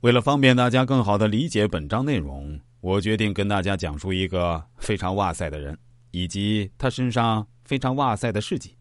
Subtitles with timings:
[0.00, 5.76] 为了方便大家更好的理解本章内容，我决定跟大家讲述一个非常哇塞的人，
[6.12, 8.76] 以及他身上非常哇塞的事迹。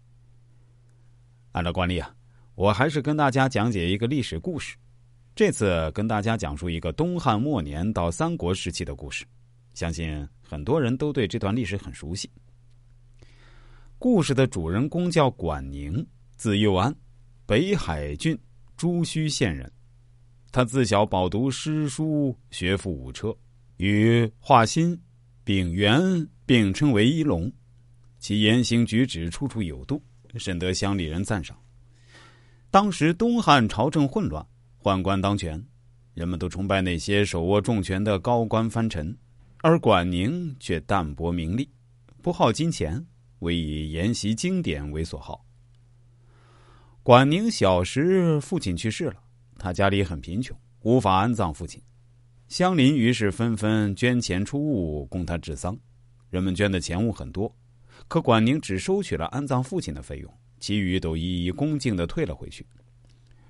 [1.53, 2.13] 按照惯例啊，
[2.53, 4.77] 我还是跟大家讲解一个历史故事。
[5.33, 9.25] 这次跟大家讲述一个东汉末年到三国时期的故事，
[9.73, 12.29] 相信很多人都对这段历史很熟悉。
[13.97, 16.05] 故事的主人公叫管宁，
[16.35, 16.95] 字幼安，
[17.47, 18.37] 北海郡
[18.75, 19.71] 朱须县人。
[20.51, 23.35] 他自小饱读诗书，学富五车，
[23.77, 24.97] 与华歆、
[25.43, 27.51] 秉元并称为一龙。
[28.19, 30.01] 其言行举止处处有度，
[30.35, 31.57] 深得乡里人赞赏。
[32.71, 34.45] 当时东汉朝政混乱，
[34.81, 35.63] 宦官当权，
[36.13, 39.15] 人们都崇拜那些手握重权的高官藩臣，
[39.61, 41.69] 而管宁却淡泊名利，
[42.21, 43.05] 不好金钱。
[43.41, 45.45] 唯以研习经典为所好。
[47.03, 49.21] 管宁小时父亲去世了，
[49.67, 51.81] 他家里很贫穷，无法安葬父亲。
[52.47, 55.77] 乡邻于是纷纷捐钱出物供他治丧。
[56.29, 57.53] 人们捐的钱物很多，
[58.07, 62.65] 可管宁只收取了安葬父亲的费用，其余都一一恭敬的退了回去。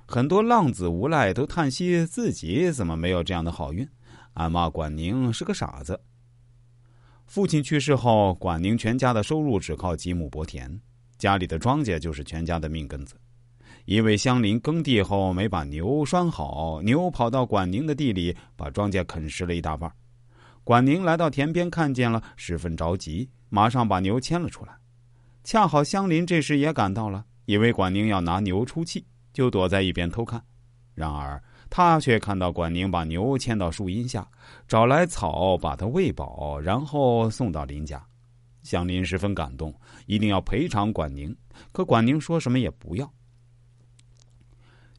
[0.08, 3.88] 很多浪子无赖都叹息自己怎么没有这样的好运，
[4.34, 6.02] 暗骂管宁是个傻子。
[7.28, 10.82] 父亲去世后，管宁全家的收入只靠几亩薄田，
[11.20, 13.16] 家里的庄稼就是全家的命根子。
[13.88, 19.90] 因为乡邻耕地后没把牛拴好，牛跑到管宁的地里，把庄稼啃食了一大半。
[20.66, 24.74] 管宁来到田边，看见了，十分着急，马上把牛牵了出来。
[25.46, 30.44] 恰好乡邻这时也赶到了，以为管宁要拿牛出气，就躲在一边偷看。
[30.94, 31.42] 然而。
[31.70, 34.26] 他却看到管宁把牛牵到树荫下，
[34.70, 38.02] 找来草把它喂饱，然后送到邻家。
[38.64, 39.74] 乡邻十分感动，
[40.06, 41.36] 一定要赔偿管宁。
[41.74, 43.14] 可管宁说什么也不要。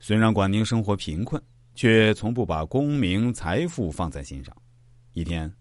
[0.08, 1.38] 虽然管宁生活贫困，
[1.74, 4.56] 却从不把功名财富放在心上。
[5.12, 5.52] 一天，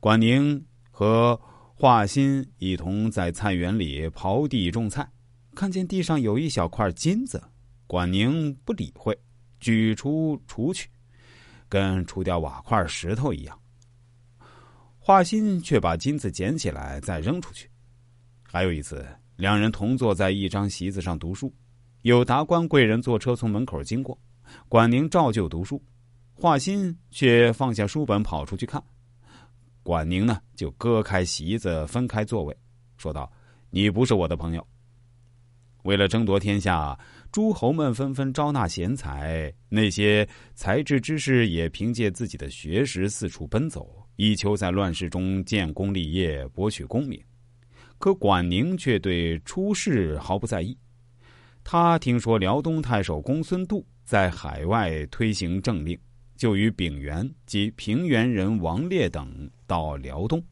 [0.00, 1.38] 管宁和
[1.74, 5.06] 华歆一同在菜园里刨地种菜，
[5.54, 7.44] 看见地上有一小块金子，
[7.86, 9.14] 管宁不理会。
[9.60, 10.88] 举出除去，
[11.68, 13.60] 跟除掉瓦块石头一样。
[14.98, 17.68] 华歆却把金子捡起来再扔出去。
[18.50, 21.52] 还有一次，两人同坐在一张席子上读书，
[22.04, 24.18] 有达官贵人坐车从门口经过，
[24.68, 25.82] 管宁照旧读书，
[26.34, 28.82] 华歆却放下书本跑出去看。
[29.82, 32.54] 管宁呢，就割开席子分开座位，
[32.98, 33.32] 说道
[33.72, 34.66] ：“你不是我的朋友。”
[35.84, 36.98] 为了争夺天下。
[37.32, 47.20] 诸侯们纷纷招纳贤才，那些才智之士也凭借自己的学识四处奔走，以求在乱世中建功立业，博取功名。
[47.98, 50.78] 可管宁却对出世毫不在意。
[51.64, 55.98] 他听说辽东太守公孙度在海外推行政令，
[56.36, 60.44] 就与丙元及平原人王烈等到辽东。